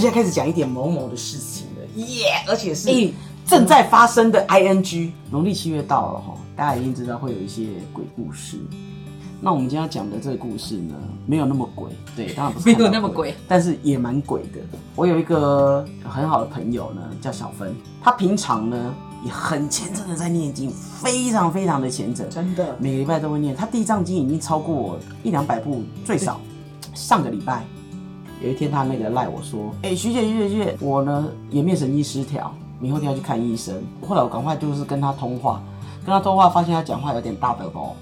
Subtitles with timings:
[0.00, 2.42] 们现在开始讲一点某某的事情了，耶！
[2.48, 3.12] 而且是哎
[3.46, 5.10] 正在发生的 ing。
[5.30, 8.56] 农历七月到了哈，大家一定知道会有一些鬼故事。
[9.42, 10.94] 那我们今天要讲的这个故事呢，
[11.26, 14.60] 没有那么鬼，对，当然不是 没有那么鬼，但是也蛮鬼的。
[14.96, 20.70] 我有一个很好的朋友呢，叫小芬，他平常呢也很虔诚的在念经，
[21.02, 23.54] 非常非常的虔诚，真的每个礼拜都会念。
[23.54, 26.40] 他地藏经已经超过一两百部最少。
[26.94, 27.64] 上个礼拜
[28.42, 33.74] 有一天，他那个赖我说：“哎、徐姐，徐姐，徐姐，我呢颜面神经失调，明后天要去看医生。”
[34.06, 35.62] 后来我赶快就是跟他通话，
[36.04, 37.94] 跟他通话发现他讲话有点大舌头，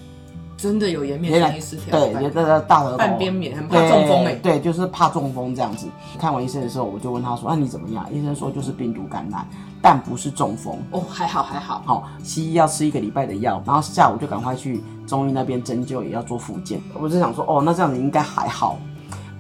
[0.56, 5.88] 真的有颜面神经失调，对，有的大舌头，半边脸很怕中风哎对对，就是怕中风这样子。
[6.19, 9.45] 看完医生的时候，我就问他说：“啊，你怎么样？”医生说就是病毒感染，
[9.83, 10.77] 但不是中风。
[10.92, 16.80] 哦，还好还好，好、西医要吃一个礼拜的药，然后下午就赶快去中医那边针灸，也要做复健。
[16.95, 18.78] 我就想说，哦，那这样子应该还好。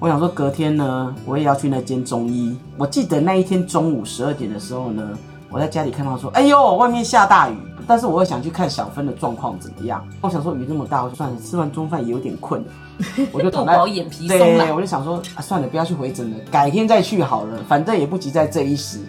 [0.00, 2.56] 我想说，隔天呢，我也要去那间中医。
[2.76, 5.10] 我记得那一天中午十二点的时候呢，
[5.50, 7.56] 我在家里看到说，哎呦，外面下大雨。
[7.84, 10.06] 但是我又想去看小芬的状况怎么样。
[10.20, 12.62] 我想说雨这么大，我就算了，吃完中饭也有点困，
[13.32, 19.00] 我就躺在眼皮松对，了我就想说，啊，算了，不要去回诊了，改天再去好了，反正也不急在这一时。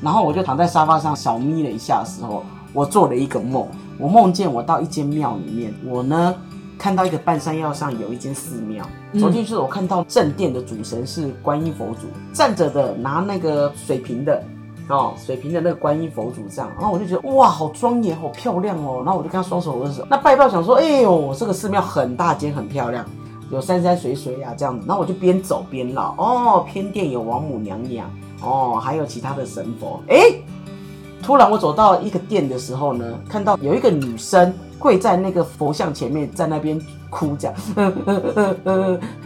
[0.00, 3.66] 然后我就躺在沙发上小眯了一下的时候，我做了一个梦，
[3.98, 6.34] 我梦见我到一间庙里面，我呢
[6.78, 8.84] 看到一个半山腰上有一间寺庙，
[9.20, 14.42] 走进去我看到正殿的主神是观音佛祖，站着的拿那个水瓶的。
[14.90, 19.02] 哦，水瓶的那个观音佛祖这样，然后我就觉得哇，好庄严，好漂亮哦。
[19.04, 23.04] 然后我就跟他双手合十，那拜拜想说，哎呦，这个寺庙很大间，很漂亮，
[23.50, 24.86] 有山山水水啊这样子。
[24.88, 28.10] 然后我就边走边唠，哦，偏殿有王母娘娘，
[28.42, 30.00] 哦，还有其他的神佛。
[30.08, 30.16] 哎，
[31.28, 37.54] 突然我走到一个店的时候呢，看到有一个女生跪在那个佛像前面，在那边哭这样，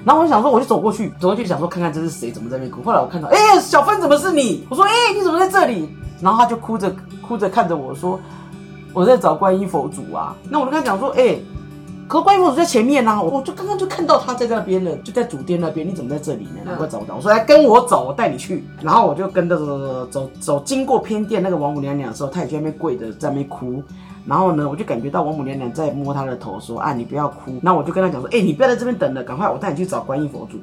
[0.05, 2.83] 然后我就想说，我就走过去，走过去想说看看这是谁，怎么在那边哭。
[2.83, 4.67] 后来我看到，哎、小芬怎么是你？
[4.69, 5.89] 我说，哎、你怎么在这里？
[6.21, 6.93] 然后她就哭着
[7.25, 8.19] 哭着看着我说，
[8.93, 10.35] 我在找观音佛祖啊。
[10.51, 11.39] 那我就跟她讲说，哎、
[12.09, 16.61] 可是观音佛祖在前面啊，我我就刚刚就看到他在那边了，就在主殿那边，你怎么在这里呢？
[16.65, 17.15] 难怪找不到。
[17.15, 18.65] 我说来跟我走，我带你去。
[18.83, 23.83] 然后我就跟着走走走走走，经过偏殿那个王母娘娘的时候，她也在那边跪着，在那边哭。
[24.27, 30.59] 然后呢，我就感觉到王母娘娘在摸她的头，说：“啊，你不要哭。”那我就跟她讲说：“哎、你不要在这边等了，赶快我带你去找观音佛祖。”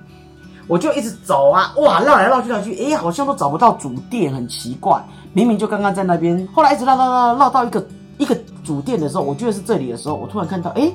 [0.68, 5.04] 我就一直走啊，哇，绕来绕去绕去，哎，好像都找不到主殿，很奇怪。
[5.34, 7.84] 明明就刚刚在那边，后来一直绕绕绕绕到一个
[8.20, 10.92] 一个主殿的时候，我觉得是这里的时候，我突然看到，哎，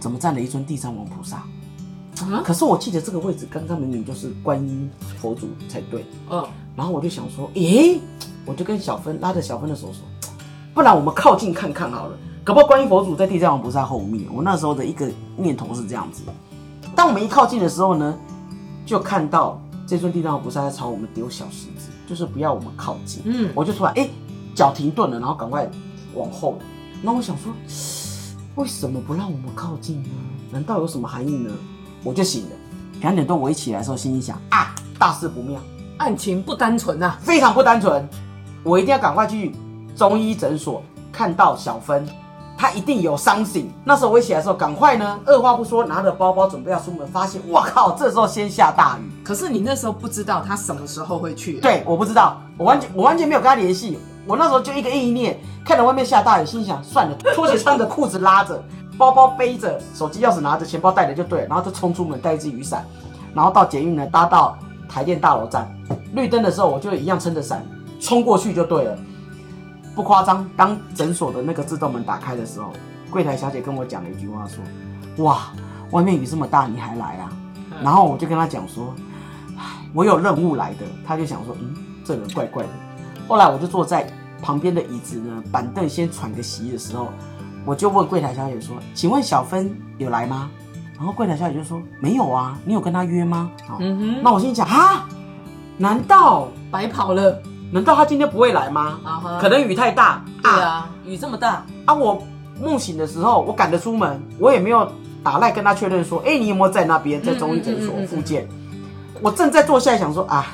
[0.00, 1.36] 怎么站了一尊地藏王菩萨？
[1.36, 6.04] 啊可是我记得这个位置刚刚明明就是观音佛祖才对。
[6.28, 6.44] 嗯，
[6.76, 7.98] 然后我就想说，诶，
[8.44, 10.02] 我就跟小芬拉着小芬的手说，
[10.74, 14.26] 不然我们靠近看看好了，搞不好观音佛祖在地藏王菩萨后面。
[14.32, 16.22] 我那时候的一个念头是这样子。
[16.94, 18.18] 当我们一靠近的时候呢，
[18.84, 23.22] 就看到这尊地藏王菩萨在朝我们丢小石子，就是不要我们靠近。
[23.24, 24.10] 嗯我就突然诶，
[24.54, 25.66] 脚停顿了，然后赶快
[26.14, 26.58] 往后。
[27.02, 27.50] 然后我想说，
[28.56, 30.08] 为什么不让我们靠近呢？
[30.50, 31.50] 难道有什么含义呢？
[32.02, 32.50] 我就醒了。
[33.00, 35.60] 两点多我一起来的时候，心里想啊，大事不妙。
[35.98, 38.06] 案情不单纯啊，非常不单纯，
[38.62, 39.54] 我一定要赶快去
[39.94, 42.06] 中医诊所看到小芬，
[42.60, 43.72] 她一定有伤心。
[43.84, 49.10] 那时候我一起来的时候，赶快呢，二话不说拿着包包准备要出门，发现我靠，这时候先下大雨。
[49.24, 53.98] 可是你那时候不知道他什么时候会去，，对，我不知道，我完全我完全没有跟他联系。
[54.26, 58.62] 我那时候就一个意念，看着外面下大雨，心想算了， 拖鞋穿着，裤子拉着，
[58.98, 62.84] 包包背着，手机钥匙拿着，钱包带着就对了，然后就冲出门带一支雨伞，
[63.32, 64.54] 然后到捷运呢搭到
[64.86, 65.66] 台电大楼站，
[66.12, 67.66] 绿灯的时候我就一样撑着伞
[67.98, 68.98] 冲过去就对了，
[69.94, 70.48] 不夸张。
[70.56, 72.72] 当诊所的那个自动门打开的时候，
[73.10, 74.62] 柜台小姐跟我讲了一句话说
[75.24, 75.52] ：“哇，
[75.90, 77.32] 外面雨这么大，你还来啊？”
[77.82, 78.94] 然后我就跟她讲说
[79.58, 81.74] ：“唉我有任务来的。”她就想说：“嗯，
[82.04, 82.68] 这人怪怪的。”
[83.26, 84.06] 后来我就坐在
[84.42, 87.08] 旁边的椅子呢，板凳先喘个息的时候，
[87.64, 90.50] 我就问柜台小姐说：“请问小芬有来吗？”
[90.96, 95.08] 然后柜台小姐就说：“没有啊，你有跟她约吗？”好，嗯哼，那我心里想啊，
[95.78, 97.40] 难道白跑了，
[97.72, 98.98] 难道他今天不会来吗？
[99.04, 101.94] 啊哈可能雨太大对啊，雨这么大，啊！
[101.94, 102.22] 我
[102.60, 104.90] 梦醒的时候，我赶着出门，我也没有
[105.22, 108.46] 打赖跟他确认说，哎、你有没有在那边，在中医诊所附近？
[109.22, 110.46] 我正在坐下来想说啊，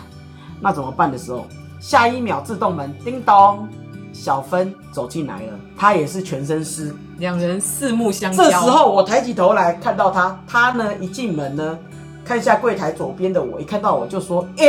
[0.60, 1.46] 那怎么办的时候，
[1.80, 3.68] 下一秒自动门叮咚，
[4.12, 6.94] 小芬走进来了，她也是全身湿。
[7.18, 11.78] 两人四目相交，这时候我抬起头来看到她，她呢一进门呢，
[12.24, 14.66] 看一下柜台左边的我，一看到我就说，哎、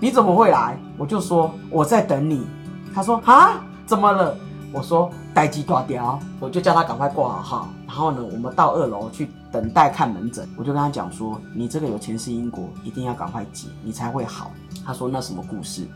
[0.00, 0.78] 你怎么会来？
[0.96, 2.46] 我就说我在等你。
[2.94, 4.36] 他说啊，怎么了？
[4.72, 7.68] 我说待机挂掉，我就叫他赶快挂好号。
[7.86, 10.46] 然后呢，我们到二楼去等待看门诊。
[10.56, 14.50] 我就跟他讲说，你这个有前世因果，一定要赶快解，你才会好。
[14.84, 15.86] 他说那什么故事？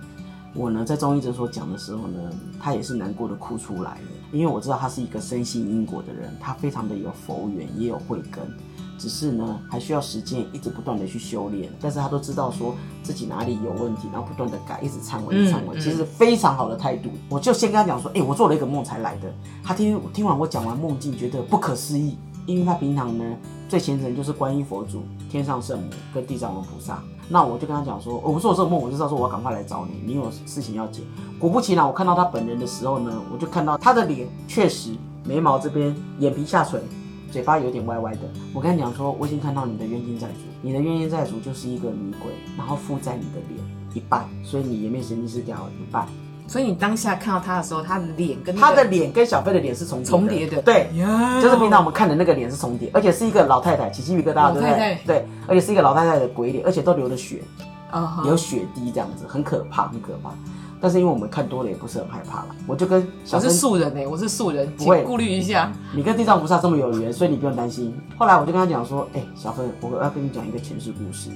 [0.54, 2.18] 我呢在中医诊所讲的时候呢，
[2.60, 8.42] 他也是难过的哭出来了，因为我知道他是一个深信因果的人，他非常的有佛缘，也有慧根。
[9.00, 11.72] 只是呢，还需要时间，一直不断的去修炼。
[11.80, 17.08] 但是他都知道说自己哪里有问题，然后不断的改，一直忏悔，忏悔，其实非常好的态度。
[17.30, 19.32] 我就先跟他讲说，哎，我做了一个梦才来的。
[19.64, 23.24] 他听听完我讲完梦境，觉得不可思议，因为他平常呢
[23.70, 27.02] 最虔诚就是观音佛祖、天上圣母跟地藏王菩萨。
[27.32, 31.00] 那我就跟他讲说，我不做这个梦，我就知道说我要赶快来找你，你有事情要解。
[31.38, 34.90] 果不其然，我看到他本人的时候呢，我就看到他的脸确实
[35.24, 36.80] 眉毛这边、眼皮下垂。
[37.30, 38.20] 嘴巴有点歪歪的，
[38.52, 43.60] 我跟你讲说，我已经看到你的冤亲债主，你的冤亲债主就是一个女鬼，然后附在你的脸
[43.94, 46.06] 一半，所以你颜面神经是掉了一半。
[46.48, 50.88] 所以你当下看到他的时候，他的脸跟他的脸跟小飞的脸是重重叠的，对，
[51.40, 54.98] 就是平常我们看的那个脸是重叠，而且是一个老太太，起鸡皮疙瘩，对不对？
[55.06, 57.40] 对，而且是一个老太太的鬼脸，而且都流了血，
[58.26, 60.30] 有血滴这样子，很可怕，很可怕。
[60.80, 65.70] 但是因为我们看多了也不是很害怕了，我就跟我是素人哎，我是素人，不会顾虑一下。
[65.94, 67.94] 你跟地藏菩萨这么有缘，所以你不用担心。
[68.16, 71.30] 后来我就跟他讲说，哎，小芬，我要跟你讲一个前世故事。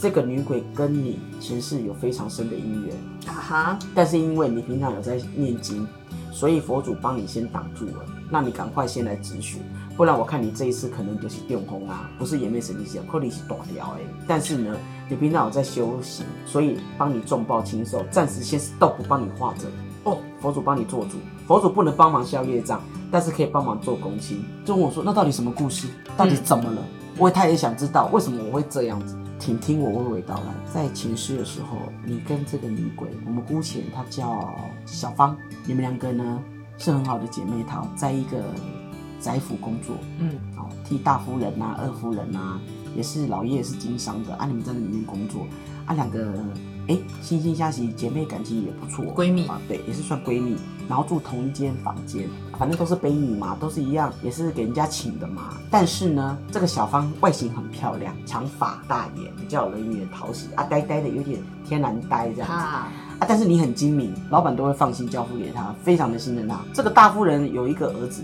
[0.00, 2.94] 这个女鬼跟你前世有非常深的姻缘
[3.26, 5.86] 啊哈，但是因为你平常有在念经，
[6.30, 9.58] 所以佛祖帮你先挡住了，让你赶快先来止血。
[9.96, 14.00] 不然我看你这一次可能就是电轰啊，不是颜面神经线，可能是断掉哎。
[14.26, 14.76] 但是呢，
[15.08, 19.68] 你平常有在修行，所以帮你重报轻受，暂时先 stop 帮你化着
[20.02, 20.18] 哦。
[20.40, 21.16] 佛祖帮你做主，
[21.46, 22.80] 佛祖不能帮忙消业障，
[23.10, 24.44] 但是可以帮忙做公亲。
[24.64, 25.86] 就问我说，那到底什么故事？
[26.16, 26.82] 到底怎么了？
[27.16, 29.16] 我他也想知道为什么我会这样子。
[29.38, 30.54] 请听我娓娓道来。
[30.72, 34.54] 在前世的时候，你跟这个女鬼，我们姑且她叫
[34.86, 35.36] 小芳，
[35.66, 36.42] 你们两个呢
[36.78, 38.42] 是很好的姐妹淘，在一个。
[39.20, 42.60] 宅府工作，嗯，好，替大夫人呐、二夫人呐，
[42.94, 45.46] 也是老爷也是经商的，啊，你们在那里面工作，
[45.86, 46.44] 啊，两个，
[46.88, 49.46] 哎，惺惺相惜，姐妹感情也不错，闺蜜。
[49.46, 50.54] 啊，对，也是算闺蜜，
[50.90, 52.28] 然后住同一间房间，
[52.58, 55.54] 反正都是卑女嘛，都是一样，也是给人家请的嘛。
[55.70, 66.58] 但是呢，这个小芳外形很漂亮，长发大眼，比较人缘讨喜，啊，呆呆的，有点天然呆这样子，啊，啊但是你很精明，老板都会放心交付给他，非常的信任他。
[66.72, 68.22] 这个大夫人有一个儿子。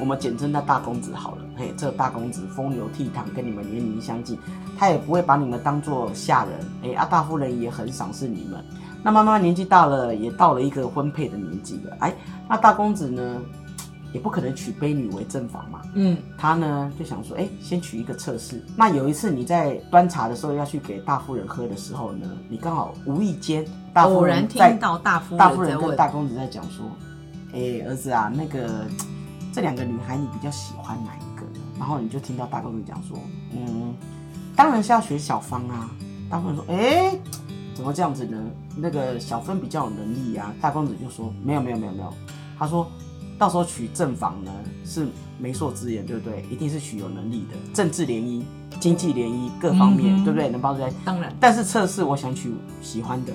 [0.00, 4.36] 我们简称他大公子好了，嘿，这大公子风流倜傥，跟你们年龄相近，
[4.76, 8.60] 他也不会把你们当做下人，哎，啊，大夫人也很赏识你们。
[9.04, 12.12] 那妈妈年纪大了，也到了一个婚配的年纪了，哎，
[12.48, 13.40] 那大公子呢，
[14.14, 18.64] 也不可能娶卑女为正房嘛，嗯，他呢就想说，哎，先娶一个测试。
[18.76, 26.86] 那有一次你在端茶的时候要去给大夫人喝的时候呢，你刚好无意间，偶然听到大夫大夫人跟大公子在讲说，
[27.52, 28.86] 哎，儿子啊，那个。
[29.52, 31.46] 这两个女孩，你比较喜欢哪一个？
[31.78, 33.16] 然后你就听到大公子讲说，
[33.52, 33.94] 嗯，
[34.56, 35.88] 当然是要学小芳啊。
[36.28, 37.16] 大夫人说，哎，
[37.72, 38.36] 怎么这样子呢？
[38.76, 40.52] 那个小芬比较有能力啊。
[40.60, 42.12] 大公子就说，没有没有没有没有。
[42.58, 42.90] 他说
[43.38, 44.52] 到时候娶正房呢
[44.84, 45.06] 是
[45.38, 46.44] 媒妁之言，对不对？
[46.50, 48.42] 一定是娶有能力的，政治联姻、
[48.80, 50.48] 经济联姻各方面，对不对？
[50.48, 50.92] 能帮助在？
[51.04, 51.34] 当然。
[51.40, 53.32] 但是测试，我想娶喜欢的、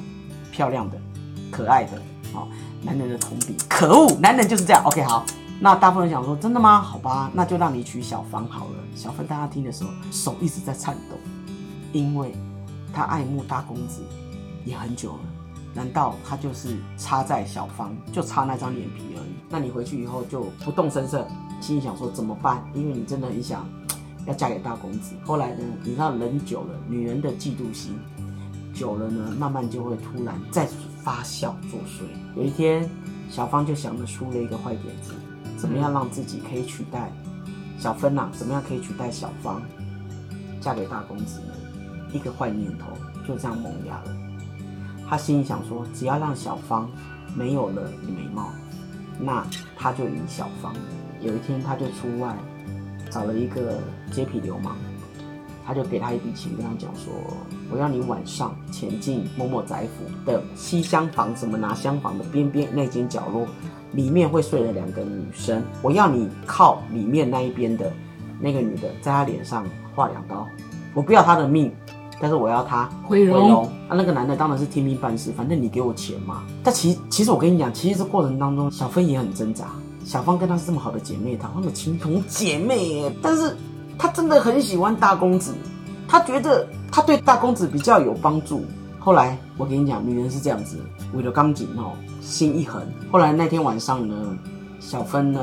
[0.51, 0.97] 漂亮的、
[1.51, 2.01] 可爱的，
[2.33, 2.47] 好，
[2.81, 3.55] 男人的同比。
[3.67, 4.81] 可恶，男人就是这样。
[4.85, 5.25] OK，好。
[5.61, 6.81] 那大部分人想说，真的吗？
[6.81, 8.75] 好吧，那就让你娶小芳好了。
[8.95, 11.17] 小芬大家听的时候，手一直在颤抖，
[11.91, 12.33] 因为
[12.93, 14.01] 她爱慕大公子
[14.63, 15.19] 也很久了。
[15.75, 19.35] 难道他就是差在小芳，就差那张脸皮而已？
[19.49, 21.27] 那你回去以后就不动声色，
[21.59, 22.63] 心里想说怎么办？
[22.73, 23.67] 因为你真的很想
[24.27, 25.15] 要嫁给大公子。
[25.25, 27.97] 后来呢，你知道人久了，女人的嫉妒心
[28.73, 30.67] 久了呢，慢慢就会突然再
[31.03, 32.03] 发酵作祟。
[32.35, 32.87] 有一天，
[33.29, 35.13] 小芳就想着出了一个坏点子。
[35.57, 37.11] 怎么样让自己可以取代
[37.77, 38.29] 小芬呐？
[38.31, 39.61] 怎么样可以取代小芳
[40.61, 41.53] 嫁给大公子呢？
[42.13, 42.85] 一个坏念头
[43.27, 44.15] 就这样萌芽了。
[45.09, 46.89] 他心里想说，只要让小芳
[47.35, 48.51] 没有了美貌，
[49.19, 49.45] 那
[49.77, 50.73] 他就以小芳。
[51.21, 52.33] 有一天，他就出外
[53.09, 53.79] 找了一个
[54.11, 54.71] 街痞流氓，
[55.65, 57.13] 他就给他一笔钱，跟他讲说
[57.69, 63.45] ：“我要你晚上前进某某宅府的西厢房，怎么拿厢房的边边那间角落。”
[63.93, 67.91] 里面会睡了两个女生，我要你靠里面那一边的
[68.39, 70.47] 那个女的，在她脸上画两刀。
[70.93, 71.73] 我不要她的命，
[72.19, 73.63] 但是我要他毁容。
[73.87, 76.43] 啊，那个男的当然是听命办事，反正你给我钱嘛。
[76.63, 79.65] 但其其实我跟你讲，其实这过程当中，小芬也很挣扎。
[80.05, 83.15] 小芳跟她是这么好的姐妹，她们情同姐妹耶。
[83.21, 83.55] 但是
[83.97, 85.53] 她真的很喜欢大公子，
[86.07, 88.63] 她觉得她对大公子比较有帮助。
[88.99, 90.77] 后来我跟你讲，女人是这样子，
[91.13, 91.93] 为了刚劲哦。
[92.21, 94.13] 心一横，后来那天晚上呢，
[94.81, 95.41] 小芬呢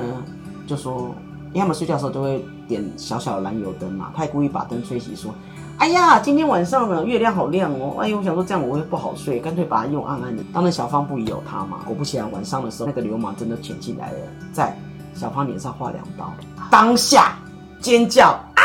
[0.67, 1.15] 就说，
[1.49, 5.35] 因为他们睡觉的时候都会点小小的燃油灯嘛，她还故意把灯吹熄，说
[5.79, 10.43] ：“哎呀，今天晚上呢月亮好亮哦。”哎呦，我想说这样我会不好睡，干脆把它用暗暗的。
[10.53, 14.19] 当然小芳不疑有他嘛，果不其然，晚上的时候那个流氓真的潜进来了，
[14.53, 14.77] 在
[15.15, 16.33] 小芳脸上画两刀，
[16.71, 17.37] 当下
[17.81, 18.63] 尖叫啊！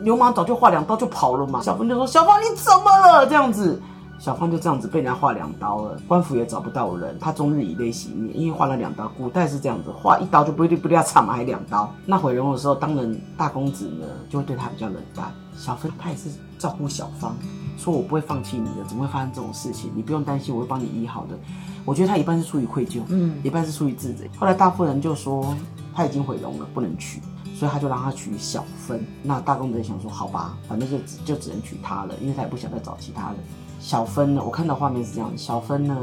[0.00, 1.60] 流氓早就画两刀就跑了嘛。
[1.62, 3.80] 小芳就说：“小芳你怎么了？”这样子。
[4.18, 9.06] 小芳就这样子被人家划两刀了，官府也找不到人，他终日以泪洗面，因为划了两刀。
[9.18, 11.92] 古代是这样子，划一刀就不一定不一定要惨嘛，还两刀。
[12.06, 15.32] 那毁容的时候，当然大公子呢就会对他比较冷淡。
[15.56, 17.36] 小芬他也是照顾小芳，
[17.76, 19.90] 说我不会放弃你的，怎么会发生这种事情？
[19.94, 21.38] 你不用担心，我会帮你医好的。
[21.84, 24.24] 我觉得他一半是出于愧疚，嗯，一半是出于自责。
[24.38, 25.54] 后来大夫人就说
[25.94, 27.20] 他已经毁容了，不能娶，
[27.54, 29.04] 所以他就让他娶小芬。
[29.22, 33.36] 那大公子想说好吧，反正就就只能娶她了，因为他也不想再找其他人。
[33.84, 34.42] 小芬呢？
[34.42, 35.94] 我看到画面是这样，小芬呢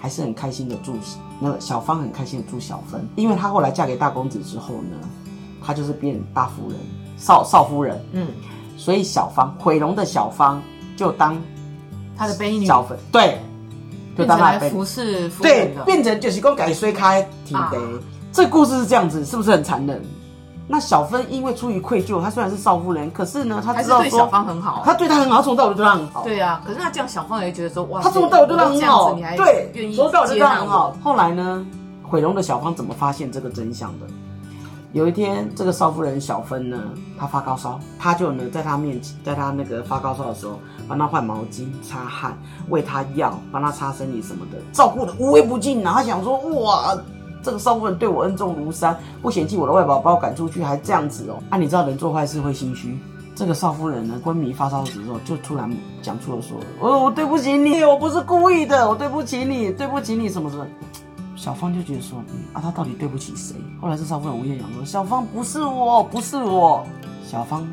[0.00, 0.96] 还是很开心的祝，
[1.38, 4.98] 那个小芳很开心的祝小芬，因为她后来嫁给大公子之后呢，
[5.64, 6.76] 她就是变大夫人，
[7.16, 8.26] 少少夫人，嗯，
[8.76, 10.60] 所以小芳毁容的小芳
[10.96, 11.40] 就当
[12.16, 13.38] 她的婢女，小芬对，
[14.18, 17.78] 就当来服侍夫人对，变成就是讲改衰开挺的，
[18.32, 20.02] 这故事是这样子，是不是很残忍？
[20.72, 26.22] 那小芬因为出于愧疚，她虽然是少夫人，可是呢，她知道对小芳很好，她对她很好，从头到尾对她很好。
[26.22, 30.94] 对啊，可是她这样，小芳也觉得说，哇，她从头到尾对她很好，对，从头到尾对她很好。
[31.02, 31.66] 后来呢，
[32.04, 34.06] 毁容的小芳怎么发现这个真相的？
[34.92, 36.78] 有一天，这个少夫人小芬呢，
[37.18, 45.74] 她发高烧，她就呢在她面前，在她那个发高烧的时候，帮她换毛巾、擦汗、喂她药、帮她擦身体什么的，照顾的无微不至。
[45.80, 46.96] 然后她想说，哇。
[47.42, 51.42] 这个少夫人对我恩重如山，不嫌弃我的外表，把我赶出去，还这样子哦。
[51.50, 52.98] 啊，你知道人做坏事会心虚。
[53.34, 60.66] 这个少夫人呢，昏迷发烧的时候，就突然讲出了说：“哦，我对不起你，我不是故意的，我对不起你，对不起你，什么什么。”
[61.36, 62.18] 小芳就觉得说
[62.52, 66.86] ：“啊，他到底对不起谁？”后来这少夫人无言讲说：“小芳不是我，不是我。”
[67.24, 67.66] 小芳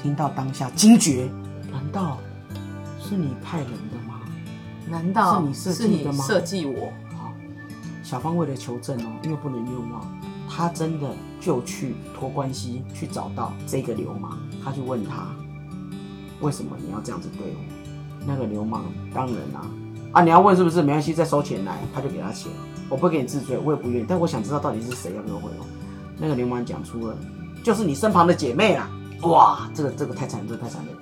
[0.00, 1.28] 听到当下惊觉：
[1.72, 2.18] 难道
[3.00, 4.20] 是你派人的吗？
[4.88, 6.24] 难道是你设计的吗？
[6.24, 6.92] 设计我？
[8.08, 10.00] 小芳为了求证哦，因为不能冤枉，
[10.48, 15.26] 她真的就去托关系去找到这个流氓，她去问他，
[16.40, 18.24] 为什么你要这样子对我？
[18.26, 19.68] 那个流氓当然啊，
[20.12, 20.80] 啊你要问是不是？
[20.80, 22.50] 没关系，再收钱来，他就给他钱，
[22.88, 25.66] 我不给你治罪，我也不愿意，但我想知道到底是谁要给我回哦。
[26.16, 27.14] 那个流氓讲出了，
[27.62, 28.90] 就是你身旁的姐妹啊！
[29.20, 30.94] 哇，这个这个太残忍，太残忍。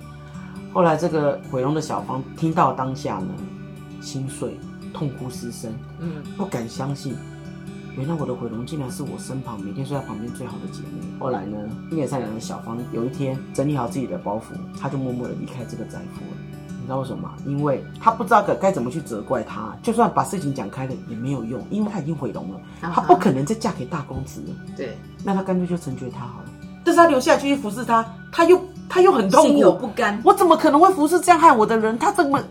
[0.73, 3.29] 后来这个毁容的小芳听到当下呢，
[4.01, 4.59] 心碎。
[4.97, 7.15] 痛哭失声，嗯，不敢相信，
[7.95, 11.05] 原来我的毁容竟然是我身旁每天睡在旁边最好的姐妹。
[11.19, 11.55] 后来呢，
[11.89, 16.37] 心野善良的小芳有一天整理好自己的包袱，她就默默的离开这个宅府了。
[16.79, 17.35] 你知道为什么吗？
[17.45, 24.55] 因为她不知道该该怎么去责怪他，就算把事情讲开了也没有用，因为她已经毁容了，她不可能再嫁给大公子了。
[24.75, 26.49] 对，那她干脆就成全他好了。
[26.83, 30.19] 但是她留下来继续服侍他，他又他又很痛苦，心有不甘。
[30.23, 31.99] 我怎么可能会服侍这样害我的人？
[31.99, 32.41] 他怎么。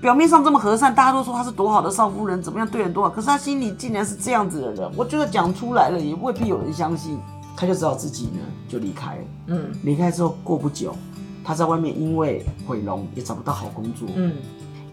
[0.00, 4.90] 表面上这么和善，大家都说她是多好的少夫人，怎么样对人多好，可是她心里竟然是这样子的人。
[4.96, 7.18] 我觉得讲出来了也未必有人相信，
[7.56, 9.24] 她就知道自己呢就离开了。
[9.48, 10.94] 嗯，离开之后过不久，
[11.42, 14.08] 她在外面因为毁容也找不到好工作。
[14.14, 14.34] 嗯，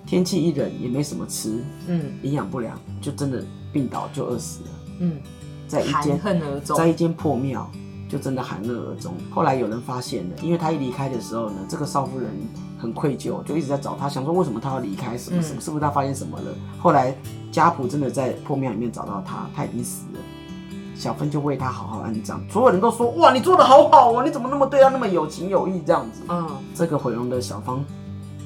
[0.07, 1.63] 天气一冷也没什么吃。
[1.87, 4.69] 嗯，营养不良就真的病倒就饿死了。
[5.01, 5.17] 嗯，
[5.67, 6.19] 在一间
[6.63, 7.69] 在一间破庙
[8.09, 9.13] 就真的含乐而终。
[9.29, 12.31] 后来有人发现了，因为她一离开的时候呢，这个少夫人。
[12.77, 16.53] 很愧疚，就一直在找他，想说为什么他要离开，什么什么，是不是他发现什么了？
[16.79, 17.15] 后来
[17.51, 20.19] 家谱真的在破庙里面找到他，他已经死了。
[20.95, 26.21] 小芬就为他好好安葬，所有人都说哇，你做的好好哦，你怎么那么对他那么有情有义这样子？
[26.29, 27.83] 嗯，这个毁容的小芳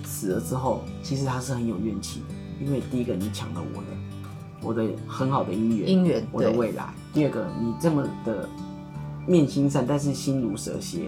[0.04, 3.88] 死了之后，其实他是很有怨气的，因为第一个你抢了我的
[4.62, 8.50] 我的很好的姻缘，姻缘，我的未来；第二个你这么的
[9.28, 11.06] 面心善，但是心如蛇蝎，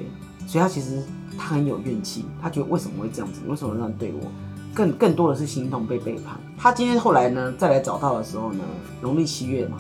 [0.48, 1.04] 所以他其实。
[1.41, 3.41] 他很有怨气，他觉得为什么会这样子？
[3.48, 4.31] 为什么这样对我？
[4.75, 6.39] 更更多的是心痛被背叛。
[6.55, 8.63] 他今天后来呢，再来找到的时候呢，
[9.01, 9.77] 农历七月嘛，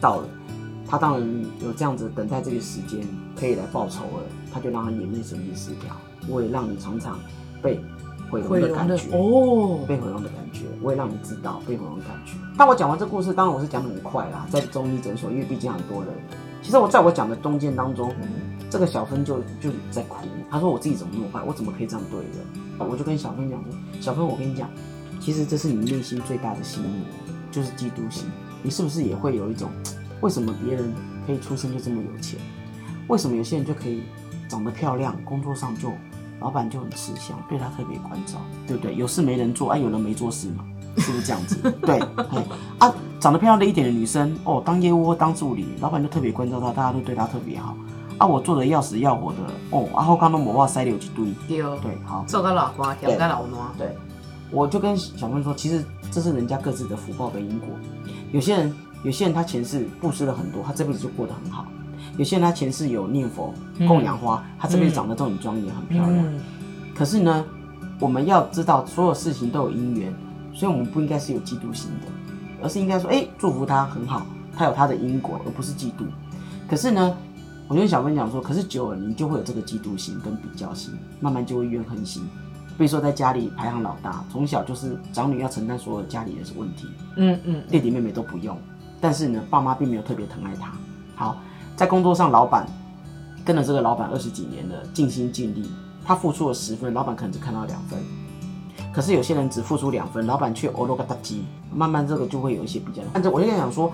[0.00, 0.28] 到了，
[0.86, 2.10] 他当然有这样子？
[2.14, 3.00] 等待这个时间
[3.36, 4.22] 可以来报仇了。
[4.52, 5.94] 他就让他眼内神经失调，
[6.28, 7.18] 我也让你尝尝
[7.62, 7.80] 被
[8.28, 12.32] 毁容的感觉哦，被毁容的感觉，我也让你知道被毁容的感觉。
[12.56, 16.12] 当我讲完这故事，当然我是讲很快啦，在中医诊所，因为毕竟很多人。
[16.62, 18.14] 其实我在我讲的中间当中。
[18.70, 20.16] 这个小芬就就在哭，
[20.50, 21.42] 她说：“我自己怎么那么坏？
[21.42, 22.46] 我怎么可以这样对人？”
[22.86, 24.68] 我就跟小芬讲说：“小芬，我跟你讲，
[25.18, 26.90] 其实这是你内心最大的心魔，
[27.50, 28.28] 就是嫉妒心。
[28.62, 29.70] 你是不是也会有一种，
[30.20, 30.92] 为什么别人
[31.26, 32.38] 可以出生就这么有钱？
[33.08, 34.02] 为什么有些人就可以
[34.50, 35.90] 长得漂亮，工作上就
[36.38, 38.34] 老板就很吃香，对他特别关照，
[38.66, 38.94] 对不对？
[38.94, 40.62] 有事没人做，哎，有人没做事嘛，
[40.98, 41.56] 是不是这样子？
[41.80, 41.98] 对，
[42.78, 47.76] 啊，长得漂亮的一点的女生哦，当业务或当助理，老板就特别关照她，大家都对她特别好。
[48.18, 49.38] 啊，我做的要死要活的
[49.70, 53.96] 哦，然后刚刚我哇塞了有几堆，对，对，好，做个老瓜，养个老暖，对，
[54.50, 57.68] 我就跟小芬说，其实这是人家各自的福报跟因果。
[58.32, 61.64] 有些人，有些人他前世布施了很多，他这辈子就过得很好；
[62.16, 63.54] 有些人他前世有念佛、
[63.86, 66.24] 供养花，他这辈子长得都很庄严、很漂亮。
[66.96, 67.44] 可是呢，
[68.00, 70.12] 我们要知道，所有事情都有因缘，
[70.52, 72.27] 所以我们不应该是有嫉妒心的，
[72.62, 76.04] 而是应该说，哎，祝福他很好，他有他的因果，而不是嫉妒。
[76.68, 77.16] 可是呢？
[77.68, 82.26] 我跟小芬讲说，可是久了你就会有这个嫉妒心跟比较心，慢慢就会怨恨心。
[82.78, 86.88] 比如说在家里排行老大，从小就是长女要承担所有家里的问题，
[87.18, 88.56] 嗯嗯，弟弟妹妹都不用。
[89.02, 90.72] 但是呢，爸妈并没有特别疼爱他。
[91.14, 91.42] 好，
[91.76, 92.66] 在工作上，老板
[93.44, 95.70] 跟了这个老板二十几年了，尽心尽力，
[96.06, 97.98] 他付出了十分，老板可能只看到两分。
[98.98, 103.00] 可是有些人只付出两分，老板却欧罗嘎达基，慢慢这个就会有一些比较。
[103.12, 103.92] 但是我就在想说，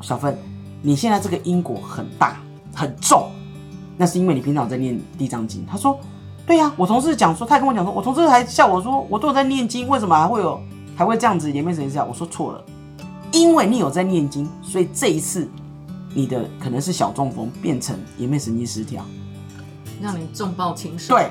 [0.00, 0.34] 小芬，
[0.80, 2.38] 你现在这个因果很大。
[2.74, 3.30] 很重，
[3.96, 5.64] 那是因为你平常在念地藏经。
[5.64, 6.00] 他说
[6.44, 10.58] ：“对呀，我同事讲说，他跟我讲说，我同事还笑我说，我都有在念经，为什么还会有
[10.96, 12.04] 还会这样子颜面神经？
[12.04, 12.64] 我说错了，
[13.30, 15.48] 因为你有在念经，所以这一次
[16.14, 19.04] 你的可能是小中风变成颜面神经失调，
[20.02, 21.14] 让你重报轻手。
[21.14, 21.30] 对，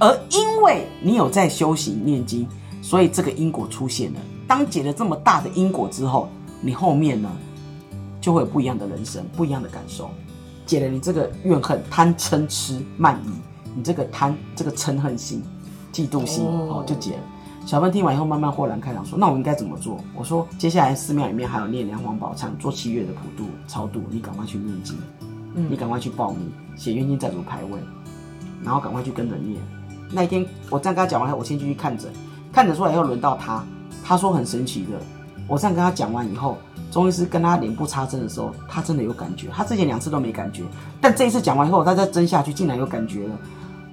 [0.00, 2.48] 而因为你有在修行念经，
[2.82, 4.20] 所以这个因果出现了。
[4.48, 6.28] 当解了这么大的因果之后，
[6.60, 7.30] 你后面呢
[8.20, 10.10] 就会有不一样的人生，不一样的感受。”
[10.66, 13.30] 解了你这个怨恨、贪嗔痴慢疑，
[13.76, 15.42] 你这个贪、这个嗔恨心、
[15.92, 17.22] 嫉妒心，哦，就解了。
[17.66, 24.96] 小芬听完以后，慢慢豁然开朗，说：“那我应该怎么做？”我说：“接下来寺庙里面还有念梁皇宝忏、做七月的普渡、超度，你赶快去念经，
[25.68, 27.78] 你赶快去报名写冤亲债主牌位，
[28.62, 29.60] 然后赶快去跟着念。
[30.10, 32.10] 那一天我这样跟他讲完后，我先进去看诊，
[32.52, 33.64] 看诊出来以后轮到他，
[34.04, 34.98] 他说很神奇的。
[35.46, 36.56] 我这样跟他讲完以后。
[36.90, 39.46] 中医师跟他脸部插针的时候，他真的有感觉。
[39.54, 40.64] 他之前两次都没感觉，
[41.00, 43.38] 但这一次讲完以后，他再针下去，竟然有感觉了。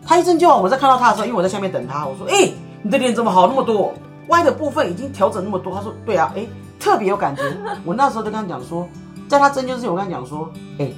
[0.03, 2.49] 他一针就好，我在看到他的时候，因为我在下面等他，我说：“哎，
[2.81, 3.93] 你的脸怎么好那么多？
[4.29, 6.43] 歪的部分已经调整那么多。”他说：“对啊，哎，
[6.79, 7.43] 特别有感觉。”
[7.85, 8.89] 我那时候就跟他讲说，
[9.27, 10.49] 在他针灸之前，我跟他讲说
[10.79, 10.91] ：“哎，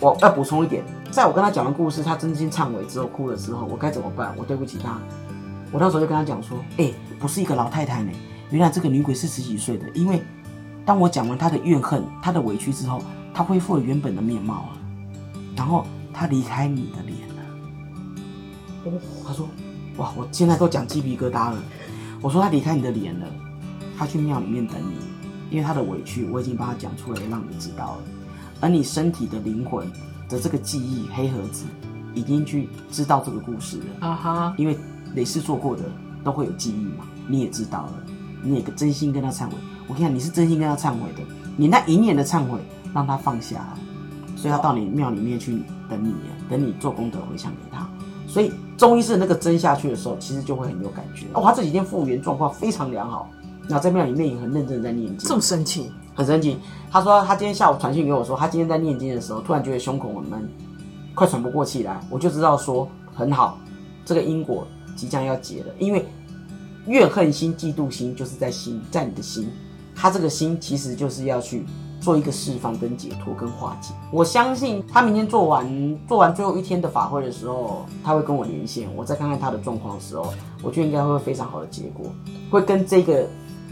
[0.00, 0.84] 我要补充一点，
[1.18, 4.32] 在我跟他讲完故事，他真心忏悔之后哭的时候，我该怎么办？
[4.36, 5.00] 我对不起他。
[5.72, 8.12] 我那时候就跟他讲说：“哎，不是一个老太太呢，
[8.50, 10.22] 原来这个女鬼是十几岁的，因为。”
[10.86, 13.02] 当我讲完她的怨恨、她的委屈之后，
[13.34, 14.78] 她恢复了原本的面貌了，
[15.56, 19.02] 然后她离开你的脸了。
[19.26, 19.48] 他说
[19.98, 21.60] ：“哇，我现在都讲鸡皮疙瘩了。”
[22.22, 23.26] 我说：“她离开你的脸了，
[23.98, 24.94] 他去庙里面等你，
[25.50, 28.02] 因为她的委屈我已经帮他讲出来，让你知道了。
[28.60, 29.84] 而你身体的灵魂
[30.28, 31.64] 的这个记忆黑盒子，
[32.14, 34.08] 已经去知道这个故事了。
[34.08, 34.78] 啊哈，因为
[35.14, 35.82] 雷氏做过的
[36.22, 37.92] 都会有记忆嘛，你也知道了，
[38.42, 39.54] 你也真心跟他忏悔。”
[39.88, 41.22] 我看你是真心跟他忏悔的，
[41.56, 42.58] 你那一念的忏悔
[42.92, 43.78] 让他放下了，
[44.36, 46.14] 所以他到你庙里面去等你，
[46.46, 47.88] 等你做功德回向给他。
[48.26, 51.24] 所以中医师那个针下去的时候，其实就会很有感觉。
[51.32, 53.30] 哦，他这几天复原状况非常良好，
[53.68, 55.28] 然后在庙里面也很认真的在念经。
[55.28, 55.90] 这么神奇？
[56.14, 56.58] 很神奇。
[56.90, 60.48] 他说他今天下午传讯给我说，他今天在念经的时候，突然觉得胸口很闷，
[61.14, 62.00] 快喘不过气来。
[62.10, 63.58] 我就知道说很好，
[64.04, 66.06] 这个因果即将要结了，因为
[66.86, 69.50] 怨恨心、嫉妒心就是在心，在你的心。
[69.94, 71.66] 他这个心其实就是要去
[72.00, 73.92] 做一个释放、跟解脱、跟化解。
[74.12, 82.06] 我相信他明天做完做完最后一天的法会的时候，他会跟我连线，我再看看他的状况的时候，我觉得应该会非常好的结果，
[82.48, 83.28] 会跟这个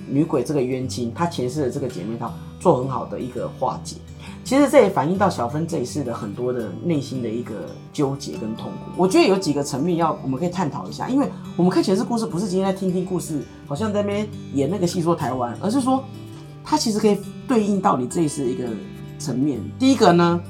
[0.08, 3.96] 女鬼这个冤亲，她前世的这个姐妹套做很好的一个化解。
[4.44, 7.52] 其实这也反映到小芬这一世的很多的内心的一个
[7.92, 8.92] 纠结跟痛苦。
[8.96, 16.04] 我觉得有几个层面要我们可以探讨一下，因为我们看前世故事不是今天在听听故事，好像在那边演那个戏说台湾，而是说
[16.62, 18.68] 它其实可以对应到你这一世一个
[19.18, 19.60] 层面。
[19.80, 20.40] 第一个呢，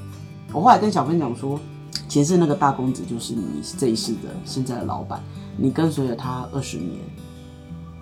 [0.53, 1.59] 我后来跟小芬讲说，
[2.07, 3.43] 前世那个大公子就是你
[3.79, 5.23] 这一世的现在的老板，
[5.57, 6.99] 你跟随了他二十年，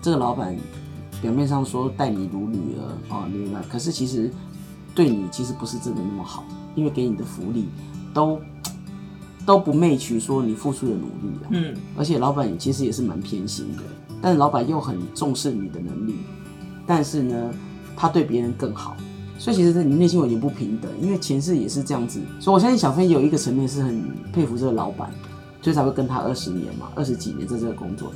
[0.02, 0.54] 这个老板
[1.20, 3.60] 表面上说待你如女儿啊，明白？
[3.68, 4.30] 可是其实。
[4.94, 6.42] 对你其实不是真的那么好，
[6.74, 7.68] 因为给你的福利
[8.14, 8.40] 都
[9.44, 11.48] 都不媚取说你付出的努力了。
[11.50, 13.82] 嗯，而且老板其实也是蛮偏心的，
[14.22, 16.14] 但是老板又很重视你的能力，
[16.86, 17.50] 但是呢，
[17.94, 18.96] 他对别人更好，
[19.38, 22.18] 所以其实你内心有点不平等，因为前世也是这样子。
[22.40, 24.02] 所以我相信小飞有一个层面是很
[24.32, 25.10] 佩服这个老板，
[25.60, 28.10] 所以才会跟他二十年嘛，二十几年在这个工作。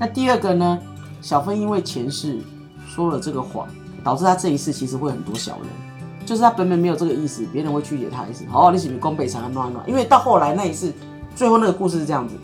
[0.00, 0.78] 那第二个呢，
[1.22, 2.38] 小芬因为前世
[2.86, 3.66] 说了这个谎，
[4.04, 5.68] 导致他这一世其实会很多小人。
[6.26, 8.44] 就是他本本没有这个意思，别人会曲解他意思。
[8.50, 9.88] 好，你是不是宫北长乱乱？
[9.88, 10.92] 因为到后来那一次，
[11.34, 12.34] 最后那个故事是这样子，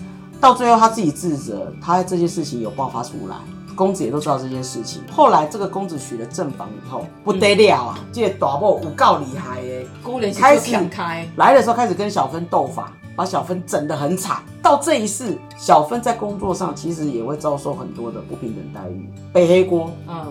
[0.41, 3.37] 到最后他自己自责，他这件事情有爆发出来，
[3.77, 5.01] 公子也都知道这件事情。
[5.12, 7.99] 后来这个公子娶了正房以后，不得了啊！
[8.12, 14.40] 这个大某有够厉害的，姑连开始开始开，来的时候开始跟小芬斗法，把小芬整得很惨。
[14.62, 20.24] 到这一世，小芬在工作上其实也会遭受很多的不平等待遇，背黑锅，嗯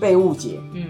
[0.00, 0.86] 被误解，嗯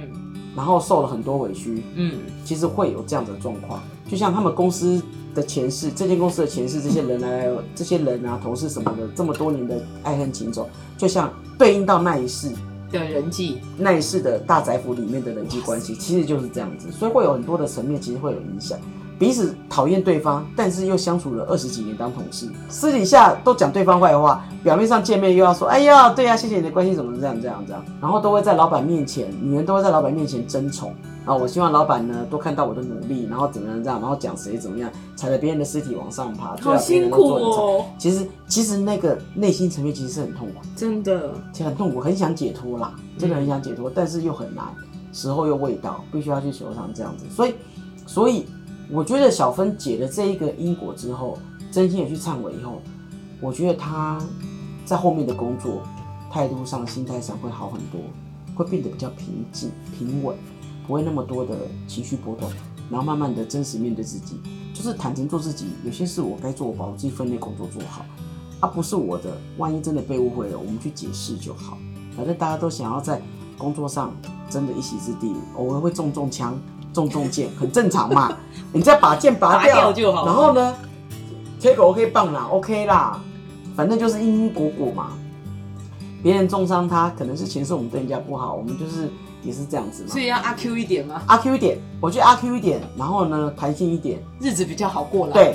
[0.54, 1.82] 然后受了很多委屈。
[1.96, 5.02] 嗯，其实会有这样的状况，就像他们公司
[5.34, 12.52] 的前世，这间公司的前世，这些人来，这些人啊，同事什么的，这么多年的爱恨情仇，就像对应到那一世
[12.92, 18.78] 的人际，那一世的大宅府里面的人际关系，其实就是这样子，所以会有很多的层面，其实会有影响。
[19.18, 37.78] 彼此讨厌对方，但是又相处了二十几年当同事，私底下都讲对方坏话，表面上见面又要说，哎呀，对呀、谢谢你的关心，怎么这样这样这样，然后都会在老板面前，女人都会在老板面前争宠啊，我希望老板呢多看到我的努力，然后怎么样这样，然后讲谁怎么样，踩着别人的尸体往上爬，最好别人都做得丑。
[37.78, 40.54] 哦，其实其实那个内心层面其实是很痛苦。
[40.76, 44.64] 真的，其实很痛苦，很想解脱啦，真的很想解脱，但是又很难，
[45.12, 47.24] 时候又未到，必须要去求偿这样子。
[47.30, 47.54] 所以，
[48.06, 48.44] 所以
[48.90, 51.38] 我觉得小芬解了这一个因果之后，
[51.72, 52.80] 真心的去忏悔以后，
[53.40, 54.20] 我觉得她
[54.84, 55.82] 在后面的工作
[56.30, 58.00] 态度上、心态上会好很多，
[58.54, 60.36] 会变得比较平静、平稳，
[60.86, 61.56] 不会那么多的
[61.88, 62.50] 情绪波动，
[62.90, 64.38] 然后慢慢的真实面对自己，
[64.74, 65.68] 就是坦诚做自己。
[65.84, 68.04] 有些事我该做，我把我自己分内工作做好。
[68.60, 71.76] 啊，不是我的，万一真的被误会了，我们去解释就好。
[72.16, 73.20] 反正大家都想要在
[73.58, 74.14] 工作上
[74.48, 76.58] 真的一席之地，偶尔会中中枪、
[76.94, 78.34] 中中箭，很正常嘛。
[78.72, 80.74] 你再把剑拔拔掉就好然后呢，
[81.60, 83.20] 贴个 OK 棒啦，OK 啦，
[83.76, 85.08] 反正就是因因果果嘛。
[86.22, 89.10] 别人重伤他，可能是前世我们对人家不好，我们就是
[89.42, 90.18] 也是这样子嘛所。
[90.18, 95.34] 以要阿 Q 一点嘛，阿 Q 一点，我觉得阿 Q 一点，然后呢弹性一点，日子比较好过啦。
[95.34, 95.54] 对，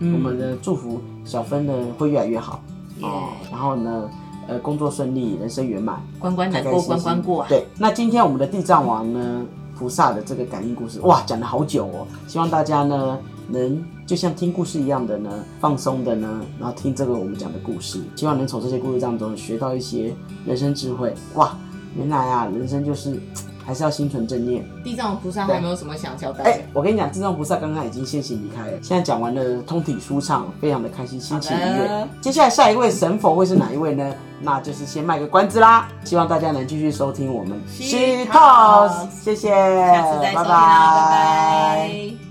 [0.00, 2.60] 嗯我们的祝福小芬呢会越来越好。
[2.98, 4.10] 耶哦，然后呢，
[4.46, 7.48] 呃，工作顺利，人生圆满，关关难过关关过啊。
[7.48, 9.46] 对，那今天我们的地藏王呢，
[9.80, 12.06] 菩萨的这个感应故事，哇，讲了好久哦。
[12.28, 20.14] 希望大家呢，能就像听故事一样的呢，放松的呢，然后听这个我们讲的故事，希望能从这些故事当中学到一些
[20.44, 21.14] 人生智慧。
[21.32, 21.56] 哇，
[21.96, 23.18] 原来啊，人生就是
[23.64, 24.64] 还是要心存正念。
[24.82, 26.62] 地藏菩萨还有没有什么想交代哎、的？
[26.72, 32.08] 我跟你讲，地藏菩萨刚刚已经先行离开了，现在讲完了，通体舒畅，非常的开心，心情愉好悦。
[32.20, 34.14] 接下来下一位神佛会是哪一位呢？
[34.42, 42.29] 那就是先卖个关子啦，希望大家能继续收听我们 She Talks，谢谢，下次再收听啦，拜拜